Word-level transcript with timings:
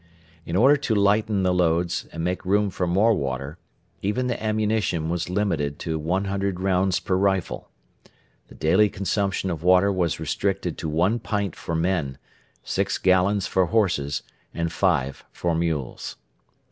In 0.47 0.55
order 0.55 0.77
to 0.77 0.95
lighten 0.95 1.43
the 1.43 1.53
loads 1.53 2.07
and 2.11 2.23
make 2.23 2.43
room 2.43 2.71
for 2.71 2.87
more 2.87 3.13
water, 3.13 3.59
even 4.01 4.25
the 4.25 4.43
ammunition 4.43 5.09
was 5.09 5.29
limited 5.29 5.77
to 5.77 5.99
100 5.99 6.59
rounds 6.59 6.99
per 6.99 7.15
rifle. 7.15 7.69
The 8.47 8.55
daily 8.55 8.89
consumption 8.89 9.51
of 9.51 9.61
water 9.61 9.91
was 9.93 10.19
restricted 10.19 10.75
to 10.79 10.89
one 10.89 11.19
pint 11.19 11.55
for 11.55 11.75
men, 11.75 12.17
six 12.63 12.97
gallons 12.97 13.45
for 13.45 13.67
horses, 13.67 14.23
and 14.55 14.71
five 14.73 15.23
for 15.31 15.53
mules. 15.53 16.15